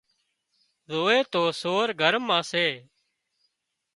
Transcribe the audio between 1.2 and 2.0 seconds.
تو سور